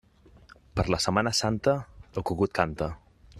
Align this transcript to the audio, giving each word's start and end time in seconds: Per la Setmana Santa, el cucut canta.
Per 0.79 0.85
la 0.93 0.99
Setmana 1.05 1.33
Santa, 1.41 1.75
el 2.15 2.27
cucut 2.31 2.57
canta. 2.63 2.89